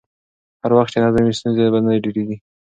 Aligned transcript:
هر 0.61 0.71
وخت 0.77 0.91
چې 0.93 0.99
نظم 1.03 1.23
وي، 1.25 1.33
ستونزې 1.39 1.71
به 1.73 1.79
نه 1.85 1.91
ډېرېږي. 2.03 2.37